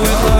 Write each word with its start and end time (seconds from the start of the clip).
with 0.00 0.24
love. 0.24 0.39